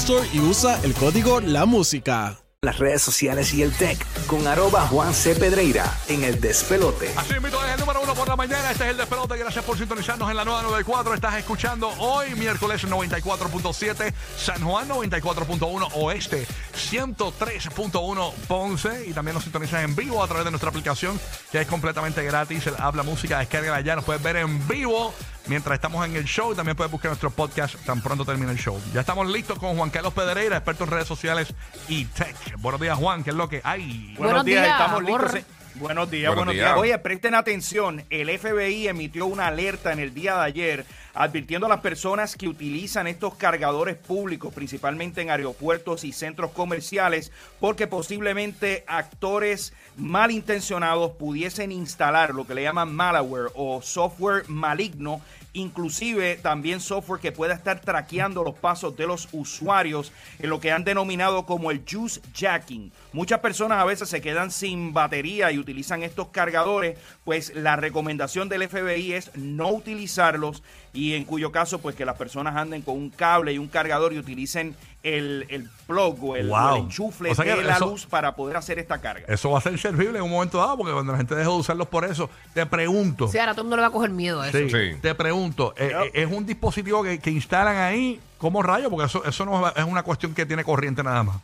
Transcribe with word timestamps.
Store 0.00 0.28
y 0.32 0.40
usa 0.40 0.78
el 0.82 0.92
código 0.94 1.40
La 1.40 1.64
Música. 1.64 2.36
Las 2.62 2.78
redes 2.78 3.00
sociales 3.00 3.54
y 3.54 3.62
el 3.62 3.72
tech 3.72 3.98
con 4.26 4.46
arroba 4.46 4.86
Juan 4.88 5.14
C. 5.14 5.34
Pedreira 5.34 5.90
en 6.08 6.22
el 6.22 6.40
despelote. 6.40 7.10
Así 7.16 7.34
invito 7.34 7.64
es 7.64 7.72
el 7.72 7.80
número 7.80 8.02
uno 8.02 8.14
por 8.14 8.28
la 8.28 8.36
mañana. 8.36 8.70
Este 8.70 8.84
es 8.84 8.90
el 8.90 8.96
despelote. 8.96 9.38
Gracias 9.38 9.64
por 9.64 9.78
sintonizarnos 9.78 10.30
en 10.30 10.36
la 10.36 10.44
nueva 10.44 10.62
94. 10.62 11.14
Estás 11.14 11.36
escuchando 11.36 11.88
hoy, 11.98 12.34
miércoles 12.34 12.86
94.7, 12.86 14.12
San 14.36 14.62
Juan 14.62 14.88
94.1 14.88 15.88
Oeste, 15.94 16.46
103.1 16.74 18.32
Ponce. 18.48 19.06
Y 19.06 19.12
también 19.12 19.34
nos 19.34 19.44
sintonizas 19.44 19.82
en 19.82 19.96
vivo 19.96 20.22
a 20.22 20.26
través 20.26 20.44
de 20.44 20.50
nuestra 20.50 20.70
aplicación, 20.70 21.18
que 21.50 21.60
es 21.60 21.66
completamente 21.66 22.22
gratis. 22.22 22.66
El 22.66 22.74
Habla 22.78 23.02
Música, 23.02 23.38
descárgala 23.38 23.80
ya. 23.80 23.96
Nos 23.96 24.04
puedes 24.04 24.22
ver 24.22 24.36
en 24.36 24.66
vivo 24.68 25.14
mientras 25.46 25.74
estamos 25.74 26.04
en 26.06 26.16
el 26.16 26.24
show. 26.24 26.54
También 26.54 26.76
puedes 26.76 26.90
buscar 26.90 27.10
nuestro 27.10 27.30
podcast 27.30 27.76
tan 27.84 28.00
pronto 28.02 28.24
termine 28.24 28.52
el 28.52 28.58
show. 28.58 28.80
Ya 28.92 29.00
estamos 29.00 29.26
listos 29.28 29.58
con 29.58 29.76
Juan 29.76 29.90
Carlos 29.90 30.12
Pedreira, 30.14 30.56
experto 30.56 30.84
en 30.84 30.90
redes 30.90 31.08
sociales 31.08 31.52
y 31.88 32.04
tech. 32.06 32.36
Buenos 32.58 32.80
días, 32.80 32.96
Juan. 32.98 33.22
¿Qué 33.24 33.30
es 33.30 33.36
lo 33.36 33.48
que 33.48 33.60
hay? 33.64 34.14
Buenos, 34.16 34.18
Buenos 34.18 34.44
días, 34.44 34.64
días, 34.64 34.72
estamos 34.80 35.00
amor. 35.00 35.22
listos. 35.34 35.50
Buenos 35.76 36.10
días, 36.10 36.28
Buenos 36.30 36.36
buenos 36.46 36.54
días. 36.54 36.66
días. 36.68 36.78
Oye, 36.78 36.98
presten 37.00 37.34
atención. 37.34 38.02
El 38.08 38.30
FBI 38.38 38.88
emitió 38.88 39.26
una 39.26 39.48
alerta 39.48 39.92
en 39.92 39.98
el 40.00 40.14
día 40.14 40.36
de 40.36 40.42
ayer 40.42 40.86
advirtiendo 41.16 41.66
a 41.66 41.70
las 41.70 41.80
personas 41.80 42.36
que 42.36 42.46
utilizan 42.46 43.06
estos 43.06 43.34
cargadores 43.34 43.96
públicos, 43.96 44.52
principalmente 44.52 45.22
en 45.22 45.30
aeropuertos 45.30 46.04
y 46.04 46.12
centros 46.12 46.50
comerciales, 46.50 47.32
porque 47.58 47.86
posiblemente 47.86 48.84
actores 48.86 49.72
malintencionados 49.96 51.12
pudiesen 51.12 51.72
instalar 51.72 52.34
lo 52.34 52.46
que 52.46 52.54
le 52.54 52.62
llaman 52.62 52.94
malware 52.94 53.50
o 53.54 53.80
software 53.80 54.44
maligno 54.48 55.22
inclusive 55.56 56.36
también 56.36 56.80
software 56.80 57.20
que 57.20 57.32
pueda 57.32 57.54
estar 57.54 57.80
traqueando 57.80 58.44
los 58.44 58.54
pasos 58.54 58.96
de 58.96 59.06
los 59.06 59.28
usuarios 59.32 60.12
en 60.38 60.50
lo 60.50 60.60
que 60.60 60.70
han 60.70 60.84
denominado 60.84 61.46
como 61.46 61.70
el 61.70 61.82
juice 61.90 62.20
jacking. 62.34 62.92
Muchas 63.12 63.40
personas 63.40 63.78
a 63.78 63.84
veces 63.84 64.08
se 64.08 64.20
quedan 64.20 64.50
sin 64.50 64.92
batería 64.92 65.50
y 65.50 65.58
utilizan 65.58 66.02
estos 66.02 66.28
cargadores, 66.28 66.98
pues 67.24 67.54
la 67.54 67.76
recomendación 67.76 68.48
del 68.48 68.68
FBI 68.68 69.14
es 69.14 69.34
no 69.34 69.70
utilizarlos 69.70 70.62
y 70.92 71.14
en 71.14 71.24
cuyo 71.24 71.52
caso 71.52 71.80
pues 71.80 71.96
que 71.96 72.04
las 72.04 72.16
personas 72.16 72.56
anden 72.56 72.82
con 72.82 72.96
un 72.96 73.10
cable 73.10 73.52
y 73.52 73.58
un 73.58 73.68
cargador 73.68 74.12
y 74.12 74.18
utilicen 74.18 74.76
el, 75.06 75.46
el 75.48 75.68
plug 75.86 76.22
o 76.24 76.36
el, 76.36 76.48
Wow. 76.48 76.58
o 76.58 76.76
el 76.76 76.82
enchufle 76.82 77.30
O 77.30 77.34
sea 77.34 77.44
que 77.44 77.54
de 77.54 77.62
la 77.64 77.76
eso- 77.76 77.86
luz 77.86 78.06
para 78.06 78.34
poder 78.34 78.56
hacer 78.56 78.78
esta 78.78 79.00
carga. 79.00 79.24
Eso 79.28 79.50
va 79.50 79.58
a 79.58 79.60
ser 79.62 79.78
servible 79.78 80.18
en 80.18 80.24
un 80.24 80.30
momento 80.30 80.58
dado, 80.58 80.76
porque 80.78 80.92
cuando 80.92 81.12
la 81.12 81.18
gente 81.18 81.34
deje 81.34 81.48
de 81.48 81.54
usarlos 81.56 81.88
por 81.88 82.04
eso, 82.04 82.28
te 82.54 82.66
pregunto. 82.66 83.28
Sí, 83.28 83.38
ahora 83.38 83.52
todo 83.52 83.62
el 83.62 83.64
mundo 83.66 83.76
le 83.76 83.82
va 83.82 83.88
a 83.88 83.92
coger 83.92 84.10
miedo 84.10 84.40
a 84.40 84.48
eso. 84.48 84.58
Sí, 84.58 84.68
Sí. 84.70 84.98
Te 85.00 85.14
pregunto, 85.14 85.74
eh, 85.76 85.88
Yep. 85.88 86.02
eh, 86.14 86.22
¿es 86.22 86.30
un 86.32 86.44
dispositivo 86.46 87.02
que, 87.02 87.18
que 87.18 87.30
instalan 87.30 87.76
ahí? 87.76 88.20
¿Cómo 88.38 88.62
rayo? 88.62 88.90
Porque 88.90 89.06
eso, 89.06 89.24
eso 89.24 89.44
no 89.46 89.68
es 89.68 89.84
una 89.84 90.02
cuestión 90.02 90.34
que 90.34 90.44
tiene 90.44 90.64
corriente 90.64 91.02
nada 91.02 91.22
más. 91.22 91.36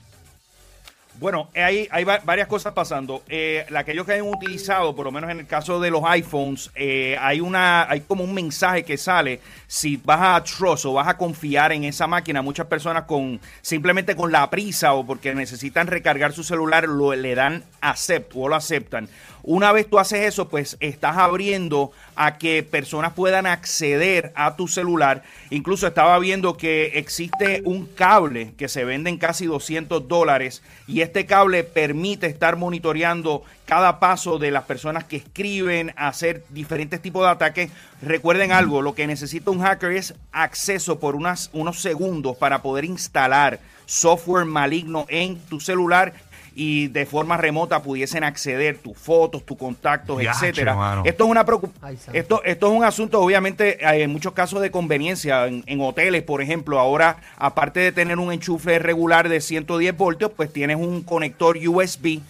Bueno, 1.21 1.49
hay, 1.55 1.87
hay 1.93 2.05
va- 2.05 2.21
varias 2.25 2.49
cosas 2.49 2.73
pasando. 2.73 3.23
Eh, 3.28 3.65
la- 3.71 3.81
aquellos 3.81 4.05
que 4.06 4.12
hayan 4.15 4.27
utilizado, 4.27 4.97
por 4.97 5.05
lo 5.05 5.12
menos 5.12 5.31
en 5.31 5.41
el 5.41 5.47
caso 5.47 5.78
de 5.78 5.91
los 5.91 6.03
iPhones, 6.05 6.71
eh, 6.75 7.17
hay 7.21 7.41
una, 7.41 7.89
hay 7.89 8.00
como 8.00 8.25
un 8.25 8.34
mensaje 8.34 8.83
que 8.83 8.97
sale 8.97 9.41
si 9.69 9.99
vas 9.99 10.21
a 10.21 10.43
trust 10.43 10.84
o 10.87 10.95
vas 10.95 11.06
a 11.06 11.17
confiar 11.17 11.73
en 11.73 11.84
esa 11.84 12.06
máquina. 12.06 12.43
Muchas 12.43 12.67
personas 12.67 13.05
con 13.05 13.41
simplemente 13.61 14.17
con 14.17 14.33
la 14.33 14.49
prisa 14.50 14.95
o 14.95 15.06
porque 15.06 15.34
necesitan 15.34 15.87
recargar 15.87 16.33
su 16.33 16.43
celular 16.43 16.89
lo, 16.89 17.15
le 17.15 17.34
dan 17.34 17.62
accept 17.81 18.33
o 18.34 18.49
lo 18.49 18.56
aceptan. 18.56 19.09
Una 19.44 19.72
vez 19.72 19.88
tú 19.91 19.98
haces 19.98 20.20
eso, 20.20 20.48
pues 20.48 20.76
estás 20.78 21.16
abriendo 21.16 21.91
a 22.14 22.38
que 22.38 22.62
personas 22.62 23.12
puedan 23.12 23.47
acceder 23.47 24.32
a 24.36 24.54
tu 24.54 24.69
celular. 24.69 25.25
Incluso 25.50 25.86
estaba 25.86 26.19
viendo 26.20 26.56
que 26.56 26.98
existe 26.98 27.62
un 27.64 27.86
cable 27.86 28.54
que 28.56 28.69
se 28.69 28.84
vende 28.84 29.10
en 29.10 29.19
casi 29.19 29.47
200 29.47 30.06
dólares 30.06 30.62
y 30.86 31.00
este 31.00 31.26
cable 31.26 31.64
permite 31.64 32.26
estar 32.26 32.56
monitoreando 32.56 33.42
cada 33.64 33.98
paso 33.98 34.38
de 34.38 34.50
las 34.52 34.64
personas 34.64 35.04
que 35.04 35.16
escriben, 35.16 35.92
hacer 35.97 36.44
diferentes 36.50 37.02
tipos 37.02 37.22
de 37.22 37.31
ataques. 37.31 37.70
Recuerden 38.00 38.52
algo, 38.52 38.81
lo 38.81 38.94
que 38.94 39.06
necesita 39.06 39.50
un 39.50 39.60
hacker 39.60 39.92
es 39.92 40.14
acceso 40.31 41.00
por 41.00 41.16
unas, 41.16 41.50
unos 41.52 41.81
segundos 41.81 42.36
para 42.36 42.62
poder 42.62 42.84
instalar 42.84 43.58
software 43.86 44.44
maligno 44.44 45.06
en 45.08 45.38
tu 45.41 45.58
celular 45.58 46.12
y 46.54 46.88
de 46.88 47.06
forma 47.06 47.36
remota 47.36 47.82
pudiesen 47.82 48.24
acceder 48.24 48.78
tus 48.78 48.96
fotos, 48.98 49.44
tus 49.46 49.56
contactos, 49.56 50.22
Yache, 50.22 50.48
etcétera. 50.48 50.74
mano. 50.74 51.02
Esto 51.04 51.24
es 51.24 51.30
una 51.30 51.44
preocup- 51.46 51.72
Ay, 51.80 51.98
esto, 52.12 52.42
esto 52.44 52.66
es 52.66 52.72
un 52.78 52.84
asunto, 52.84 53.20
obviamente, 53.20 53.78
hay 53.84 54.02
en 54.02 54.10
muchos 54.12 54.32
casos 54.32 54.60
de 54.60 54.70
conveniencia. 54.70 55.46
En, 55.46 55.62
en 55.66 55.80
hoteles, 55.80 56.22
por 56.22 56.42
ejemplo, 56.42 56.78
ahora, 56.78 57.16
aparte 57.36 57.80
de 57.80 57.92
tener 57.92 58.18
un 58.18 58.32
enchufe 58.32 58.78
regular 58.78 59.28
de 59.28 59.40
110 59.40 59.96
voltios, 59.96 60.30
pues 60.36 60.52
tienes 60.52 60.76
un 60.76 61.02
conector 61.02 61.56
USB. 61.56 62.20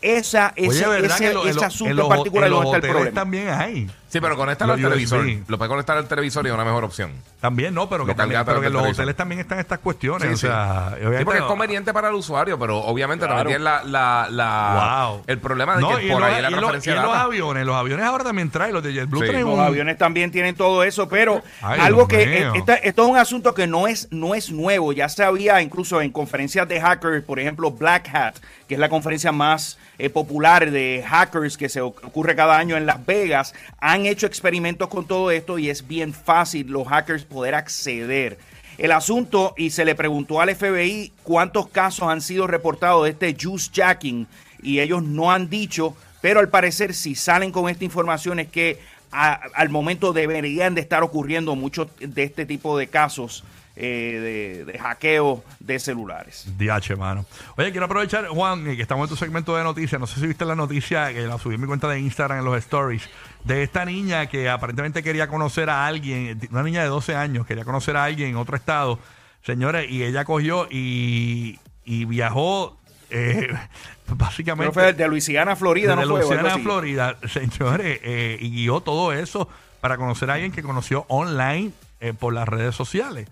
Esa, 0.00 0.52
ese, 0.56 0.86
¿verdad 0.88 1.12
ese, 1.16 1.28
que 1.28 1.32
lo- 1.34 1.42
en 1.44 1.48
ese 1.50 1.54
los- 1.56 1.64
asunto 1.64 2.02
en 2.02 2.08
particular 2.08 2.48
en 2.48 2.54
no 2.54 2.62
los 2.62 2.74
está 2.74 2.86
el 2.86 2.92
problema. 2.92 3.14
también 3.14 3.48
hay? 3.50 3.88
Sí, 4.12 4.20
pero 4.20 4.36
conéctalo 4.36 4.74
Los 4.76 4.84
al 4.84 4.90
televisor. 4.90 5.24
Lo 5.48 5.56
puedes 5.56 5.70
conectar 5.70 5.96
al 5.96 6.06
televisor 6.06 6.44
y 6.44 6.48
es 6.50 6.54
una 6.54 6.66
mejor 6.66 6.84
opción. 6.84 7.12
También 7.40 7.72
no, 7.74 7.88
pero 7.88 8.04
que, 8.04 8.12
Lo 8.12 8.16
también, 8.16 8.40
cargas 8.40 8.46
pero 8.46 8.58
a 8.58 8.60
que 8.60 8.66
en 8.66 8.72
los 8.74 8.92
hoteles 8.92 9.16
también 9.16 9.40
están 9.40 9.58
estas 9.58 9.78
cuestiones. 9.78 10.28
Sí, 10.28 10.34
o 10.34 10.36
sí. 10.36 10.46
sea, 10.48 10.94
Sí, 11.18 11.24
porque 11.24 11.40
es 11.40 11.46
conveniente 11.46 11.94
para 11.94 12.08
el 12.08 12.14
usuario, 12.14 12.58
pero 12.58 12.76
obviamente 12.78 13.24
Claro. 13.24 13.40
también 13.40 13.58
tiene 13.60 13.64
la, 13.64 13.82
la, 13.84 14.28
la- 14.30 15.06
Wow. 15.08 15.22
el 15.26 15.38
problema 15.38 15.76
de 15.76 15.80
No, 15.80 15.96
que 15.96 16.06
y 16.06 16.10
por 16.10 16.22
ahí 16.22 16.32
los- 16.34 16.42
la 16.42 16.50
y 16.50 16.54
en 16.54 16.60
los- 16.60 16.86
y 16.86 16.90
en 16.90 16.96
los 16.96 17.04
data. 17.06 17.22
aviones, 17.22 17.64
los 17.66 17.74
aviones 17.74 18.04
ahora 18.04 18.24
también 18.24 18.50
traen 18.50 18.74
los 18.74 18.82
de 18.82 18.92
JetBlue 18.92 19.20
Sí. 19.22 19.28
traen 19.28 19.44
Los 19.46 19.54
un- 19.54 19.60
aviones 19.64 19.96
también 19.96 20.30
tienen 20.30 20.54
todo 20.56 20.84
eso, 20.84 21.08
pero 21.08 21.42
Ay, 21.62 21.80
algo 21.80 22.04
Dios 22.06 22.08
que 22.20 22.26
mío. 22.26 22.54
eh, 22.54 22.58
esta- 22.58 22.74
esto 22.74 23.04
es 23.04 23.08
un 23.08 23.16
asunto 23.16 23.54
que 23.54 23.66
no 23.66 23.86
es, 23.88 24.08
no 24.10 24.34
es 24.34 24.50
nuevo, 24.52 24.92
ya 24.92 25.08
se 25.08 25.24
había 25.24 25.62
incluso 25.62 26.02
en 26.02 26.12
conferencias 26.12 26.68
de 26.68 26.80
hackers, 26.82 27.24
por 27.24 27.40
ejemplo 27.40 27.70
Black 27.70 28.10
Hat, 28.14 28.34
que 28.68 28.74
es 28.74 28.80
la 28.80 28.90
conferencia 28.90 29.32
más 29.32 29.78
eh, 29.98 30.10
popular 30.10 30.68
de 30.70 31.04
hackers 31.06 31.56
que 31.56 31.68
se 31.68 31.80
oc- 31.80 31.94
ocurre 32.02 32.34
cada 32.34 32.58
año 32.58 32.76
en 32.76 32.86
Las 32.86 33.04
Vegas, 33.06 33.54
han 33.80 34.01
hecho 34.06 34.26
experimentos 34.26 34.88
con 34.88 35.06
todo 35.06 35.30
esto 35.30 35.58
y 35.58 35.70
es 35.70 35.86
bien 35.86 36.12
fácil 36.12 36.68
los 36.68 36.86
hackers 36.88 37.24
poder 37.24 37.54
acceder. 37.54 38.38
El 38.78 38.92
asunto, 38.92 39.54
y 39.56 39.70
se 39.70 39.84
le 39.84 39.94
preguntó 39.94 40.40
al 40.40 40.54
FBI 40.54 41.12
cuántos 41.22 41.68
casos 41.68 42.08
han 42.08 42.20
sido 42.20 42.46
reportados 42.46 43.04
de 43.04 43.10
este 43.10 43.36
juice 43.40 43.70
jacking, 43.72 44.26
y 44.62 44.80
ellos 44.80 45.02
no 45.02 45.30
han 45.30 45.50
dicho, 45.50 45.94
pero 46.20 46.40
al 46.40 46.48
parecer 46.48 46.94
si 46.94 47.14
salen 47.14 47.52
con 47.52 47.68
esta 47.68 47.84
información 47.84 48.38
es 48.38 48.48
que 48.48 48.80
al 49.10 49.68
momento 49.68 50.14
deberían 50.14 50.74
de 50.74 50.80
estar 50.80 51.02
ocurriendo 51.02 51.54
muchos 51.54 51.88
de 51.98 52.22
este 52.22 52.46
tipo 52.46 52.78
de 52.78 52.86
casos 52.86 53.44
eh, 53.76 54.62
de, 54.66 54.72
de 54.72 54.78
hackeo 54.78 55.42
de 55.60 55.78
celulares. 55.78 56.46
DH, 56.58 56.96
mano. 56.96 57.24
Oye, 57.56 57.70
quiero 57.70 57.86
aprovechar, 57.86 58.26
Juan, 58.26 58.68
eh, 58.68 58.76
que 58.76 58.82
estamos 58.82 59.04
en 59.04 59.08
tu 59.10 59.16
segmento 59.16 59.56
de 59.56 59.64
noticias. 59.64 60.00
No 60.00 60.06
sé 60.06 60.20
si 60.20 60.26
viste 60.26 60.44
la 60.44 60.54
noticia 60.54 61.12
que 61.12 61.22
la 61.22 61.38
subí 61.38 61.54
en 61.54 61.60
mi 61.62 61.66
cuenta 61.66 61.88
de 61.88 61.98
Instagram 62.00 62.40
en 62.40 62.44
los 62.44 62.56
stories. 62.58 63.08
De 63.44 63.62
esta 63.62 63.84
niña 63.84 64.26
que 64.26 64.48
aparentemente 64.50 65.02
quería 65.02 65.28
conocer 65.28 65.70
a 65.70 65.86
alguien, 65.86 66.38
una 66.50 66.62
niña 66.62 66.82
de 66.82 66.88
12 66.88 67.16
años, 67.16 67.46
quería 67.46 67.64
conocer 67.64 67.96
a 67.96 68.04
alguien 68.04 68.30
en 68.30 68.36
otro 68.36 68.56
estado, 68.56 68.98
señores, 69.42 69.90
y 69.90 70.04
ella 70.04 70.24
cogió 70.24 70.68
y, 70.70 71.58
y 71.84 72.04
viajó, 72.04 72.78
eh, 73.10 73.48
básicamente. 74.08 74.72
Fue 74.72 74.92
de 74.92 75.08
Luisiana 75.08 75.52
a 75.52 75.56
Florida, 75.56 75.96
Desde 75.96 76.08
¿no 76.08 76.16
fue? 76.16 76.36
Luisiana. 76.36 76.58
Florida, 76.58 77.16
señores, 77.26 78.00
eh, 78.02 78.36
y 78.40 78.50
guió 78.50 78.80
todo 78.80 79.12
eso 79.12 79.48
para 79.80 79.96
conocer 79.96 80.30
a 80.30 80.34
alguien 80.34 80.52
que 80.52 80.62
conoció 80.62 81.04
online 81.08 81.72
eh, 82.00 82.12
por 82.12 82.32
las 82.32 82.48
redes 82.48 82.74
sociales. 82.74 83.28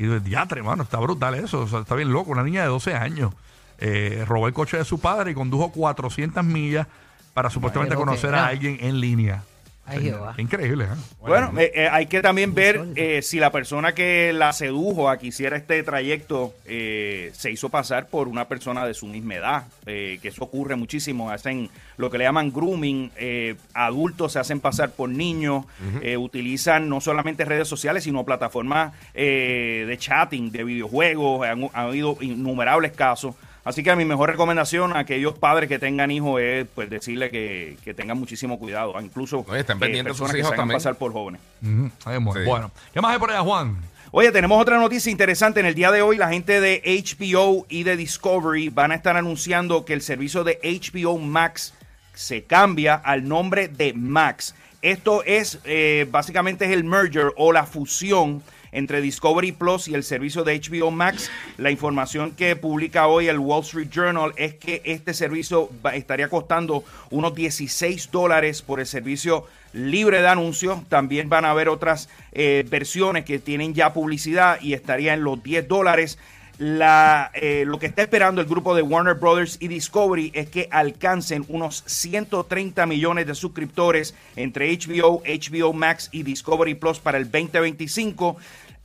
Y 0.00 0.06
de 0.06 0.18
diatre, 0.18 0.62
mano, 0.62 0.82
está 0.82 0.98
brutal 0.98 1.34
eso. 1.34 1.60
o 1.60 1.68
sea, 1.68 1.80
está 1.80 1.94
bien 1.94 2.10
loco. 2.10 2.30
Una 2.30 2.42
niña 2.42 2.62
de 2.62 2.68
12 2.68 2.94
años 2.94 3.34
eh, 3.76 4.24
robó 4.26 4.46
el 4.46 4.54
coche 4.54 4.78
de 4.78 4.86
su 4.86 4.98
padre 4.98 5.32
y 5.32 5.34
condujo 5.34 5.72
400 5.72 6.42
millas 6.42 6.86
para 7.34 7.50
supuestamente 7.50 7.96
conocer 7.96 8.34
a 8.34 8.46
alguien 8.46 8.78
en 8.80 8.98
línea. 8.98 9.42
Ay, 9.90 10.02
Jehová. 10.04 10.32
Qué 10.36 10.42
increíble, 10.42 10.84
¿eh? 10.84 10.96
Bueno, 11.20 11.52
eh, 11.58 11.72
eh, 11.74 11.88
hay 11.90 12.06
que 12.06 12.22
también 12.22 12.54
ver 12.54 12.86
eh, 12.96 13.22
si 13.22 13.38
la 13.38 13.50
persona 13.50 13.92
que 13.92 14.32
la 14.32 14.52
sedujo 14.52 15.08
a 15.08 15.18
que 15.18 15.26
hiciera 15.26 15.56
este 15.56 15.82
trayecto 15.82 16.54
eh, 16.64 17.30
se 17.34 17.50
hizo 17.50 17.68
pasar 17.68 18.06
por 18.08 18.28
una 18.28 18.46
persona 18.46 18.86
de 18.86 18.94
su 18.94 19.06
misma 19.06 19.34
edad, 19.34 19.64
eh, 19.86 20.18
que 20.22 20.28
eso 20.28 20.44
ocurre 20.44 20.76
muchísimo. 20.76 21.30
Hacen 21.30 21.68
lo 21.96 22.10
que 22.10 22.18
le 22.18 22.24
llaman 22.24 22.52
grooming, 22.52 23.10
eh, 23.16 23.56
adultos 23.74 24.32
se 24.32 24.38
hacen 24.38 24.60
pasar 24.60 24.92
por 24.92 25.08
niños, 25.08 25.64
eh, 26.02 26.16
utilizan 26.16 26.88
no 26.88 27.00
solamente 27.00 27.44
redes 27.44 27.68
sociales, 27.68 28.04
sino 28.04 28.24
plataformas 28.24 28.92
eh, 29.14 29.84
de 29.86 29.98
chatting, 29.98 30.52
de 30.52 30.64
videojuegos, 30.64 31.46
han, 31.46 31.64
han 31.64 31.86
habido 31.88 32.16
innumerables 32.20 32.92
casos. 32.92 33.34
Así 33.64 33.82
que 33.82 33.94
mi 33.94 34.04
mejor 34.04 34.30
recomendación 34.30 34.96
a 34.96 35.00
aquellos 35.00 35.38
padres 35.38 35.68
que 35.68 35.78
tengan 35.78 36.10
hijos 36.10 36.40
es 36.40 36.66
pues 36.74 36.88
decirle 36.88 37.30
que, 37.30 37.76
que 37.84 37.92
tengan 37.92 38.18
muchísimo 38.18 38.58
cuidado, 38.58 38.94
incluso 39.00 39.44
Oye, 39.46 39.60
estén 39.60 39.82
eh, 39.82 40.04
personas 40.04 40.34
que 40.34 40.42
se 40.42 40.54
hagan 40.54 40.68
pasar 40.68 40.96
por 40.96 41.12
jóvenes. 41.12 41.40
Sí. 41.60 42.08
Bueno, 42.46 42.70
¿qué 42.92 43.00
más 43.00 43.12
hay 43.12 43.18
por 43.18 43.30
allá, 43.30 43.40
Juan? 43.40 43.76
Oye, 44.12 44.32
tenemos 44.32 44.60
otra 44.60 44.78
noticia 44.78 45.12
interesante. 45.12 45.60
En 45.60 45.66
el 45.66 45.74
día 45.74 45.92
de 45.92 46.02
hoy, 46.02 46.16
la 46.16 46.30
gente 46.30 46.60
de 46.60 46.82
HBO 46.84 47.66
y 47.68 47.84
de 47.84 47.96
Discovery 47.96 48.68
van 48.70 48.90
a 48.90 48.96
estar 48.96 49.16
anunciando 49.16 49.84
que 49.84 49.92
el 49.92 50.02
servicio 50.02 50.42
de 50.42 50.58
HBO 50.62 51.18
Max 51.18 51.74
se 52.14 52.42
cambia 52.44 52.94
al 52.94 53.28
nombre 53.28 53.68
de 53.68 53.92
Max. 53.92 54.54
Esto 54.82 55.22
es 55.24 55.60
eh, 55.64 56.08
básicamente 56.10 56.64
es 56.64 56.72
el 56.72 56.82
merger 56.82 57.32
o 57.36 57.52
la 57.52 57.66
fusión 57.66 58.42
entre 58.72 59.00
Discovery 59.00 59.52
Plus 59.52 59.88
y 59.88 59.94
el 59.94 60.04
servicio 60.04 60.44
de 60.44 60.60
HBO 60.60 60.90
Max. 60.90 61.30
La 61.58 61.70
información 61.70 62.32
que 62.32 62.56
publica 62.56 63.06
hoy 63.06 63.28
el 63.28 63.38
Wall 63.38 63.62
Street 63.62 63.88
Journal 63.90 64.32
es 64.36 64.54
que 64.54 64.82
este 64.84 65.14
servicio 65.14 65.70
estaría 65.92 66.28
costando 66.28 66.84
unos 67.10 67.34
16 67.34 68.10
dólares 68.10 68.62
por 68.62 68.80
el 68.80 68.86
servicio 68.86 69.46
libre 69.72 70.20
de 70.20 70.28
anuncios. 70.28 70.86
También 70.88 71.28
van 71.28 71.44
a 71.44 71.50
haber 71.50 71.68
otras 71.68 72.08
eh, 72.32 72.64
versiones 72.68 73.24
que 73.24 73.38
tienen 73.38 73.74
ya 73.74 73.92
publicidad 73.92 74.60
y 74.60 74.74
estaría 74.74 75.14
en 75.14 75.24
los 75.24 75.42
10 75.42 75.68
dólares. 75.68 76.18
La, 76.60 77.30
eh, 77.32 77.64
lo 77.66 77.78
que 77.78 77.86
está 77.86 78.02
esperando 78.02 78.42
el 78.42 78.46
grupo 78.46 78.74
de 78.74 78.82
Warner 78.82 79.14
Brothers 79.14 79.56
y 79.60 79.68
Discovery 79.68 80.30
es 80.34 80.50
que 80.50 80.68
alcancen 80.70 81.46
unos 81.48 81.82
130 81.86 82.84
millones 82.84 83.26
de 83.26 83.34
suscriptores 83.34 84.14
entre 84.36 84.70
HBO, 84.76 85.22
HBO 85.24 85.72
Max 85.72 86.10
y 86.12 86.22
Discovery 86.22 86.74
Plus 86.74 86.98
para 86.98 87.16
el 87.16 87.30
2025. 87.30 88.36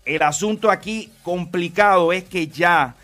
El 0.05 0.21
asunto 0.21 0.71
aquí 0.71 1.11
complicado 1.21 2.13
es 2.13 2.23
que 2.23 2.47
ya 2.47 2.95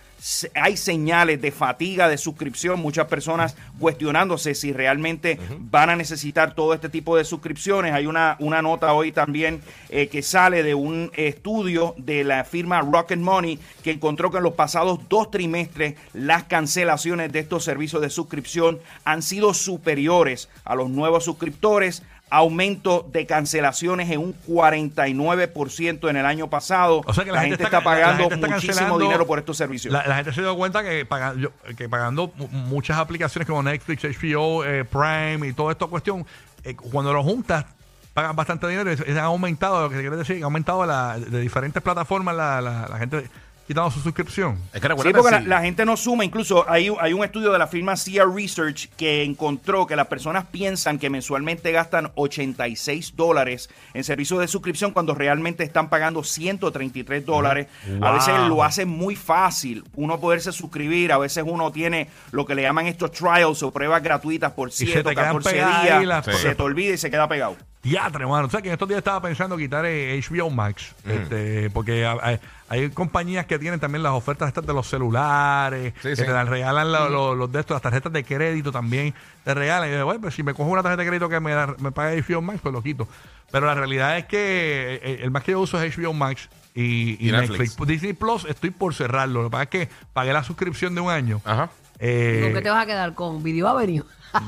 hay 0.53 0.77
señales 0.77 1.41
de 1.41 1.51
fatiga 1.51 2.07
de 2.07 2.17
suscripción, 2.17 2.79
muchas 2.79 3.07
personas 3.07 3.55
cuestionándose 3.79 4.53
si 4.53 4.71
realmente 4.71 5.39
van 5.59 5.89
a 5.89 5.95
necesitar 5.95 6.53
todo 6.53 6.75
este 6.75 6.89
tipo 6.89 7.17
de 7.17 7.23
suscripciones. 7.23 7.93
Hay 7.93 8.05
una, 8.05 8.35
una 8.39 8.61
nota 8.61 8.93
hoy 8.93 9.11
también 9.11 9.61
eh, 9.89 10.07
que 10.07 10.21
sale 10.21 10.61
de 10.61 10.75
un 10.75 11.11
estudio 11.15 11.95
de 11.97 12.23
la 12.23 12.43
firma 12.43 12.81
Rocket 12.81 13.19
Money 13.19 13.59
que 13.83 13.91
encontró 13.91 14.29
que 14.29 14.37
en 14.37 14.43
los 14.43 14.53
pasados 14.53 14.99
dos 15.09 15.31
trimestres 15.31 15.95
las 16.13 16.43
cancelaciones 16.43 17.31
de 17.31 17.39
estos 17.39 17.63
servicios 17.63 18.01
de 18.01 18.11
suscripción 18.11 18.79
han 19.03 19.23
sido 19.23 19.55
superiores 19.55 20.49
a 20.65 20.75
los 20.75 20.89
nuevos 20.89 21.25
suscriptores 21.25 22.03
aumento 22.31 23.07
de 23.11 23.25
cancelaciones 23.27 24.09
en 24.09 24.19
un 24.19 24.33
49% 24.47 26.09
en 26.09 26.15
el 26.17 26.25
año 26.25 26.49
pasado. 26.49 27.01
O 27.05 27.13
sea 27.13 27.23
que 27.25 27.31
la, 27.31 27.41
gente, 27.41 27.61
está, 27.63 27.81
pagando 27.83 28.29
gente 28.29 28.35
está 28.35 28.47
muchísimo 28.47 28.97
dinero 28.99 29.27
por 29.27 29.37
estos 29.39 29.57
servicios. 29.57 29.93
La, 29.93 30.07
la 30.07 30.15
gente 30.15 30.33
se 30.33 30.41
dio 30.41 30.55
cuenta 30.55 30.81
que, 30.83 31.05
paga- 31.05 31.35
yo- 31.37 31.51
que 31.77 31.87
pagando 31.89 32.31
mu- 32.37 32.47
muchas 32.47 32.97
aplicaciones 32.97 33.47
como 33.47 33.61
Netflix, 33.61 34.03
HBO, 34.03 34.63
eh, 34.65 34.85
Prime 34.85 35.47
y 35.47 35.53
toda 35.53 35.71
esta 35.73 35.85
cuestión, 35.87 36.25
eh, 36.63 36.75
cuando 36.75 37.13
lo 37.13 37.21
juntas, 37.23 37.65
pagan 38.13 38.35
bastante 38.35 38.67
dinero 38.67 38.91
y 38.91 38.97
se- 38.97 39.11
y 39.11 39.17
ha 39.17 39.23
aumentado, 39.25 39.83
lo 39.83 39.89
que 39.89 39.99
quiere 39.99 40.15
decir, 40.15 40.37
que 40.37 40.41
ha 40.43 40.45
aumentado 40.45 40.85
la, 40.85 41.19
de 41.19 41.39
diferentes 41.41 41.81
plataformas 41.83 42.35
la, 42.35 42.61
la- 42.61 42.87
la 42.89 42.97
gente 42.97 43.29
quitando 43.71 43.91
su 43.91 43.99
suscripción. 44.01 44.57
Es 44.73 44.81
que 44.81 44.87
Sí, 44.87 45.13
porque 45.13 45.31
la, 45.31 45.39
la 45.41 45.61
gente 45.61 45.85
no 45.85 45.95
suma. 45.97 46.25
Incluso 46.25 46.69
hay, 46.69 46.91
hay 46.99 47.13
un 47.13 47.23
estudio 47.23 47.51
de 47.51 47.57
la 47.59 47.67
firma 47.67 47.93
CR 47.95 48.33
Research 48.33 48.89
que 48.97 49.23
encontró 49.23 49.87
que 49.87 49.95
las 49.95 50.07
personas 50.07 50.45
piensan 50.51 50.99
que 50.99 51.09
mensualmente 51.09 51.71
gastan 51.71 52.11
86 52.15 53.15
dólares 53.15 53.69
en 53.93 54.03
servicios 54.03 54.39
de 54.39 54.47
suscripción 54.47 54.91
cuando 54.91 55.15
realmente 55.15 55.63
están 55.63 55.89
pagando 55.89 56.23
133 56.23 57.25
dólares. 57.25 57.67
A 58.01 58.11
veces 58.11 58.33
lo 58.47 58.63
hace 58.63 58.85
muy 58.85 59.15
fácil 59.15 59.83
uno 59.95 60.19
poderse 60.19 60.51
suscribir. 60.51 61.11
A 61.11 61.17
veces 61.17 61.43
uno 61.47 61.71
tiene 61.71 62.09
lo 62.31 62.45
que 62.45 62.55
le 62.55 62.63
llaman 62.63 62.87
estos 62.87 63.11
trials 63.11 63.63
o 63.63 63.71
pruebas 63.71 64.03
gratuitas 64.03 64.51
por 64.51 64.71
se 64.71 64.85
7 64.85 65.03
te 65.03 65.09
o 65.09 65.11
quedan 65.11 65.25
14 65.37 65.49
pegadas 65.51 65.83
días. 65.83 65.97
ahí 65.99 66.05
las- 66.05 66.25
Sí. 66.25 66.31
Se 66.41 66.55
te 66.55 66.61
olvida 66.63 66.93
y 66.93 66.97
se 66.97 67.09
queda 67.11 67.27
pegado. 67.27 67.55
Diatre, 67.83 68.27
mano. 68.27 68.45
O 68.47 68.49
sea, 68.49 68.61
que 68.61 68.67
en 68.69 68.73
estos 68.73 68.87
días 68.87 68.99
estaba 68.99 69.21
pensando 69.21 69.57
quitar 69.57 69.85
eh, 69.85 70.19
HBO 70.29 70.49
Max. 70.51 70.93
este, 71.05 71.69
porque 71.71 72.05
ha- 72.05 72.17
hay, 72.21 72.39
hay 72.69 72.89
compañías 72.91 73.45
que 73.47 73.57
tienen 73.57 73.79
también 73.79 74.03
las 74.03 74.11
ofertas 74.13 74.49
estas 74.49 74.65
de 74.67 74.73
los 74.73 74.87
celulares, 74.87 75.93
Sí, 76.01 76.09
que 76.09 76.15
sí. 76.15 76.23
te 76.23 76.31
dan- 76.31 76.47
regalan 76.47 76.91
lo- 76.91 77.09
lo- 77.09 77.35
los 77.35 77.51
de 77.51 77.59
estos, 77.61 77.73
las 77.75 77.81
tarjetas 77.81 78.13
de 78.13 78.23
crédito 78.23 78.71
también 78.71 79.13
te 79.43 79.53
regalan. 79.53 79.89
Y 79.89 79.93
yo, 79.93 80.05
bueno, 80.05 80.21
pues 80.21 80.35
si 80.35 80.43
me 80.43 80.53
cojo 80.53 80.69
una 80.69 80.83
tarjeta 80.83 81.01
de 81.01 81.07
crédito 81.07 81.27
que 81.29 81.39
me, 81.39 81.51
da- 81.53 81.75
me 81.79 81.91
paga 81.91 82.11
HBO 82.13 82.41
Max, 82.41 82.59
pues 82.61 82.73
lo 82.73 82.83
quito. 82.83 83.07
Pero 83.51 83.65
la 83.65 83.73
realidad 83.73 84.17
es 84.17 84.25
que 84.25 84.99
eh, 85.03 85.19
el 85.23 85.31
más 85.31 85.43
que 85.43 85.51
yo 85.53 85.59
uso 85.59 85.81
es 85.81 85.97
HBO 85.97 86.13
Max 86.13 86.49
y, 86.75 87.17
y 87.25 87.29
Y 87.29 87.31
Netflix. 87.31 87.59
Netflix. 87.71 87.87
Disney 87.87 88.13
Plus 88.13 88.45
estoy 88.45 88.69
por 88.69 88.93
cerrarlo. 88.93 89.41
Lo 89.43 89.49
que 89.49 89.51
pasa 89.51 89.63
es 89.63 89.69
que 89.69 89.89
pagué 90.13 90.31
la 90.33 90.43
suscripción 90.43 90.95
de 90.95 91.01
un 91.01 91.09
año. 91.11 91.41
Ajá. 91.43 91.69
Eh, 92.03 92.39
¿Con 92.45 92.53
qué 92.55 92.61
te 92.61 92.69
vas 92.71 92.83
a 92.83 92.85
quedar? 92.87 93.13
¿Con 93.13 93.43
Video 93.43 93.67
Avenue? 93.67 94.03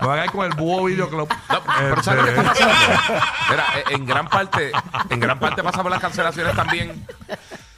me 0.00 0.06
voy 0.06 0.18
a 0.18 0.22
quedar 0.22 0.32
con 0.32 0.46
el 0.46 0.52
Búho 0.56 0.84
Video 0.84 1.08
Club. 1.08 1.28
No, 1.50 1.60
pero 1.78 2.02
¿sabes 2.02 2.20
lo 2.20 2.26
que 2.26 2.40
Este, 2.40 2.52
está 2.52 2.68
pasando? 2.68 3.20
Mira, 3.50 3.64
en 3.90 4.06
gran 4.06 4.28
parte, 4.28 4.72
en 5.10 5.20
gran 5.20 5.38
parte 5.38 5.62
pasa 5.62 5.82
por 5.82 5.90
las 5.90 6.00
cancelaciones 6.00 6.54
también. 6.54 7.06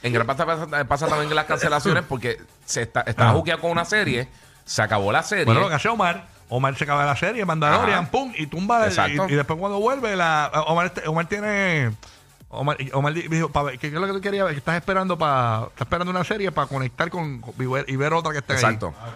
En 0.03 0.13
gran 0.13 0.27
parte 0.27 0.45
pasa, 0.45 0.67
pasa 0.85 1.07
también 1.07 1.33
las 1.33 1.45
cancelaciones 1.45 2.03
porque 2.07 2.39
se 2.65 2.83
está, 2.83 3.01
está 3.01 3.29
Ah. 3.29 3.33
juqueado 3.33 3.61
con 3.61 3.71
una 3.71 3.85
serie, 3.85 4.27
se 4.65 4.81
acabó 4.81 5.11
la 5.11 5.23
serie. 5.23 5.45
Bueno, 5.45 5.61
lo 5.61 5.69
que 5.69 5.75
hace 5.75 5.89
Omar, 5.89 6.25
Omar 6.49 6.75
se 6.77 6.83
acaba 6.83 7.05
la 7.05 7.15
serie, 7.15 7.43
Mandalorian, 7.45 7.99
Ajá. 8.03 8.11
pum, 8.11 8.31
y 8.37 8.45
tumba. 8.47 8.85
Exacto. 8.85 9.25
Y, 9.29 9.33
y 9.33 9.35
después 9.35 9.57
cuando 9.59 9.79
vuelve, 9.79 10.15
la, 10.15 10.51
Omar, 10.67 10.87
este- 10.87 11.07
Omar 11.07 11.25
tiene. 11.27 11.91
Omar, 12.55 12.77
Omar 12.93 13.13
di- 13.13 13.27
dijo, 13.27 13.51
¿qué, 13.71 13.77
qué 13.77 13.87
es 13.87 13.93
lo 13.93 14.07
que 14.07 14.13
tú 14.13 14.21
querías? 14.21 14.45
ver? 14.45 14.53
Que 14.53 14.59
estás 14.59 14.75
esperando 14.75 15.17
para 15.17 15.65
estás 15.69 15.81
esperando 15.81 16.11
una 16.11 16.23
serie 16.23 16.51
para 16.51 16.67
conectar 16.67 17.09
con, 17.09 17.41
con- 17.41 17.53
y, 17.59 17.65
ver, 17.65 17.85
y 17.87 17.95
ver 17.95 18.13
otra 18.13 18.31
que 18.31 18.39
esté 18.39 18.53
Exacto. 18.53 18.93
ahí. 18.99 19.11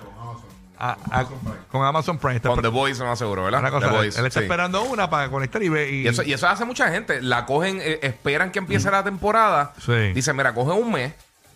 Ah, 0.81 0.97
ah, 1.11 1.25
con 1.69 1.83
Amazon 1.85 2.17
Prime. 2.17 2.37
Está 2.37 2.47
Con 2.49 2.61
The 2.61 2.69
Voice, 2.69 3.03
no 3.03 3.13
seguro, 3.17 3.43
¿verdad? 3.43 3.59
una 3.59 3.69
cosa, 3.69 3.89
The 3.89 3.95
Voice, 3.97 4.17
él 4.19 4.25
está 4.27 4.39
sí. 4.39 4.45
esperando 4.45 4.81
una 4.83 5.09
para 5.09 5.29
conectar 5.29 5.61
y 5.61 5.67
ver. 5.67 5.93
Y, 5.93 6.03
Y 6.03 6.07
eso, 6.07 6.23
y 6.23 6.31
eso 6.31 6.47
hace 6.47 6.63
mucha 6.63 6.89
gente. 6.89 7.21
La 7.21 7.45
cogen, 7.45 7.79
eh, 7.81 7.99
esperan 8.01 8.49
que 8.49 8.59
empiece 8.59 8.89
la 8.89 9.03
temporada. 9.03 9.73
Mm. 9.75 9.81
Sí. 9.81 10.13
Dicen, 10.13 10.37
mira, 10.37 10.53
coge 10.53 10.71
un 10.71 10.89
mes. 10.89 11.13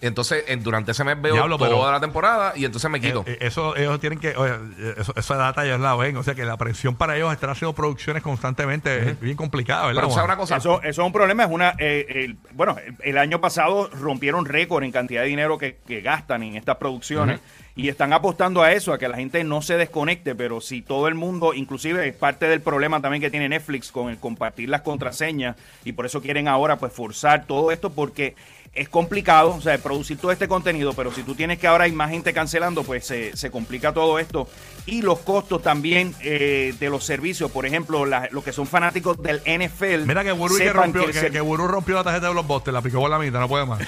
Entonces, 0.07 0.43
en- 0.47 0.63
durante 0.63 0.91
ese 0.91 1.03
mes 1.03 1.21
veo 1.21 1.33
Diablo, 1.33 1.57
toda 1.57 1.69
pero- 1.69 1.91
la 1.91 1.99
temporada 1.99 2.53
y 2.55 2.65
entonces 2.65 2.89
me 2.91 2.99
quito. 3.01 3.23
Eh, 3.25 3.33
eh, 3.33 3.37
eso 3.47 3.75
ellos 3.75 3.99
tienen 3.99 4.19
que 4.19 4.35
oye, 4.35 4.53
eso, 4.97 5.13
esa 5.15 5.35
data 5.35 5.65
ellos 5.65 5.79
la 5.79 5.95
ven 5.95 6.17
o 6.17 6.23
sea 6.23 6.35
que 6.35 6.45
la 6.45 6.57
presión 6.57 6.95
para 6.95 7.15
ellos 7.15 7.31
estar 7.33 7.49
haciendo 7.49 7.73
producciones 7.73 8.21
constantemente 8.21 9.09
es 9.11 9.19
bien 9.19 9.35
complicada 9.37 9.87
¿verdad? 9.87 10.01
Pero, 10.03 10.13
¿sabes 10.13 10.25
una 10.25 10.37
cosa? 10.37 10.57
Eso, 10.57 10.81
eso 10.83 11.01
es 11.01 11.05
un 11.05 11.13
problema. 11.13 11.43
Es 11.43 11.49
una, 11.49 11.73
eh, 11.79 12.05
el- 12.09 12.37
bueno, 12.53 12.75
el, 12.85 12.95
el 13.01 13.17
año 13.17 13.39
pasado 13.41 13.89
rompieron 13.99 14.45
récord 14.45 14.83
en 14.83 14.91
cantidad 14.91 15.21
de 15.21 15.27
dinero 15.27 15.57
que, 15.57 15.77
que 15.87 16.01
gastan 16.01 16.43
en 16.43 16.55
estas 16.55 16.77
producciones 16.77 17.39
y 17.75 17.89
están 17.89 18.13
apostando 18.13 18.61
a 18.61 18.71
eso, 18.71 18.93
a 18.93 18.99
que 18.99 19.07
la 19.07 19.17
gente 19.17 19.43
no 19.43 19.61
se 19.61 19.77
desconecte. 19.77 20.35
Pero 20.35 20.61
si 20.61 20.81
todo 20.81 21.07
el 21.07 21.15
mundo, 21.15 21.53
inclusive 21.53 22.07
es 22.07 22.15
parte 22.15 22.47
del 22.47 22.61
problema 22.61 23.01
también 23.01 23.21
que 23.21 23.31
tiene 23.31 23.49
Netflix 23.49 23.91
con 23.91 24.09
el 24.09 24.17
compartir 24.17 24.69
las 24.69 24.81
contraseñas 24.81 25.55
y 25.83 25.93
por 25.93 26.05
eso 26.05 26.21
quieren 26.21 26.47
ahora 26.47 26.77
pues 26.77 26.93
forzar 26.93 27.45
todo 27.47 27.71
esto 27.71 27.89
porque 27.89 28.35
es 28.75 28.89
complicado, 28.89 29.53
o 29.55 29.61
sea, 29.61 29.77
producir 29.77 30.17
todo 30.17 30.31
este 30.31 30.47
contenido, 30.47 30.93
pero 30.93 31.11
si 31.11 31.21
tú 31.21 31.35
tienes 31.35 31.59
que 31.59 31.67
ahora 31.67 31.83
hay 31.83 31.91
más 31.91 32.09
gente 32.09 32.33
cancelando, 32.33 32.81
pues 32.83 33.05
se, 33.05 33.37
se 33.37 33.51
complica 33.51 33.93
todo 33.93 34.17
esto. 34.17 34.47
Y 34.87 35.03
los 35.03 35.19
costos 35.19 35.61
también 35.61 36.15
eh, 36.21 36.73
de 36.79 36.89
los 36.89 37.05
servicios, 37.05 37.51
por 37.51 37.67
ejemplo, 37.67 38.03
la- 38.07 38.29
los 38.31 38.43
que 38.43 38.51
son 38.51 38.65
fanáticos 38.65 39.21
del 39.21 39.41
NFL. 39.45 40.07
mira 40.07 40.23
que 40.23 40.33
que 40.35 40.49
sepan 40.49 40.91
rompió 40.91 41.05
que, 41.05 41.29
que 41.29 41.39
Buru 41.41 41.67
rompió 41.67 41.93
la 41.95 42.03
tarjeta 42.03 42.29
de 42.29 42.33
los 42.33 42.47
bostes 42.47 42.73
la 42.73 42.81
picó 42.81 42.99
por 42.99 43.11
la 43.11 43.19
mitad 43.19 43.39
no 43.39 43.47
puede 43.47 43.65
más 43.67 43.79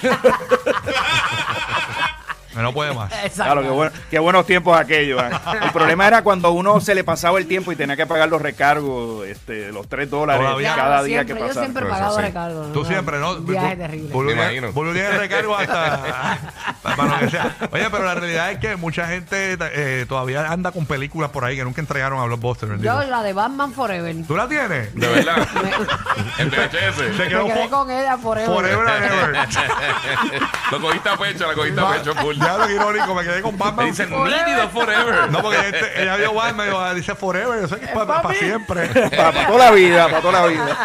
no 2.62 2.72
puede 2.72 2.92
más 2.94 3.12
Exacto. 3.24 3.42
Claro, 3.44 3.62
qué, 3.62 3.68
bueno- 3.68 3.92
qué 4.10 4.18
buenos 4.18 4.46
tiempos 4.46 4.78
aquellos. 4.78 5.22
¿eh? 5.22 5.30
El 5.62 5.70
problema 5.72 6.06
era 6.06 6.22
cuando 6.22 6.50
uno 6.52 6.80
se 6.80 6.94
le 6.94 7.04
pasaba 7.04 7.38
el 7.38 7.46
tiempo 7.46 7.72
y 7.72 7.76
tenía 7.76 7.96
que 7.96 8.06
pagar 8.06 8.28
los 8.28 8.40
recargos, 8.42 9.26
este, 9.26 9.72
los 9.72 9.88
3 9.88 10.08
dólares 10.10 10.42
Todavía. 10.42 10.74
cada 10.74 11.02
día 11.02 11.24
siempre, 11.24 11.34
que 11.34 11.40
Yo 11.40 11.46
pasaba. 11.48 11.64
siempre 11.66 11.82
he 11.82 11.86
eso 11.86 11.94
pagado 11.94 12.16
sí. 12.16 12.22
recargo. 12.22 12.62
tú 12.72 12.84
siempre 12.84 13.18
no 13.18 13.36
viaje 13.40 13.76
terrible. 13.76 14.68
Buru 14.72 14.92
tiene 14.92 15.10
recargo 15.10 15.56
hasta 15.56 16.38
para 16.96 17.12
lo 17.14 17.18
que 17.20 17.30
sea. 17.30 17.56
Oye, 17.70 17.88
pero 17.90 18.04
la 18.04 18.14
realidad 18.14 18.50
es 18.50 18.58
que 18.58 18.76
mucha 18.76 19.06
gente 19.06 19.56
eh, 19.60 20.06
todavía 20.08 20.50
anda 20.50 20.72
con 20.72 20.86
películas 20.86 21.30
por 21.30 21.44
ahí 21.44 21.56
que 21.56 21.64
nunca 21.64 21.80
entregaron 21.80 22.18
a 22.20 22.24
Blockbuster. 22.24 22.68
bendito. 22.68 22.92
Yo, 23.02 23.08
la 23.10 23.22
de 23.22 23.32
Batman 23.32 23.72
Forever. 23.72 24.14
¿Tú 24.26 24.36
la 24.36 24.48
tienes? 24.48 24.94
De 24.94 25.06
verdad. 25.06 25.46
Me, 25.62 25.70
en 26.42 26.50
VHS. 26.50 26.96
Se 26.96 27.24
me 27.24 27.28
quedé 27.28 27.68
con 27.68 27.90
ella 27.90 28.16
Forever. 28.18 28.54
Forever 28.54 28.88
and 28.88 29.04
ever. 29.04 29.36
Lo 30.70 30.80
cogiste 30.80 31.08
a 31.08 31.16
pecho, 31.16 31.46
lo 31.46 31.54
cogiste 31.54 31.80
a 31.80 31.90
pecho 31.92 32.14
full. 32.16 32.36
Ya 32.36 32.56
lo 32.58 32.68
irónico, 32.68 33.14
me 33.14 33.22
quedé 33.22 33.40
con 33.40 33.52
Me 33.52 33.58
Batman. 33.58 33.86
dicen 33.86 34.10
nítido 34.10 34.68
forever. 34.70 35.30
No, 35.30 35.40
porque 35.42 35.68
este- 35.68 36.02
ella 36.02 36.16
vio 36.16 36.34
Batman 36.34 36.68
y 36.68 36.76
ah, 36.76 36.94
dice 36.94 37.14
Forever. 37.14 37.60
Yo 37.60 37.68
sé 37.68 37.76
que 37.78 37.84
es 37.86 37.92
para 37.92 38.34
siempre. 38.34 38.86
Para 39.16 39.46
toda 39.46 39.58
la 39.66 39.70
vida, 39.70 40.08
para 40.08 40.20
toda 40.20 40.40
la 40.40 40.46
vida. 40.46 40.76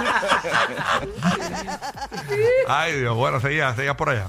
Ay, 2.68 3.00
Dios. 3.00 3.15
Bueno, 3.15 3.39
seguía, 3.39 3.74
seguía 3.75 3.96
por 3.96 4.10
allá. 4.10 4.27